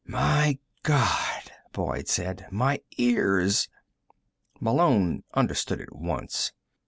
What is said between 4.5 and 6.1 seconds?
Malone understood at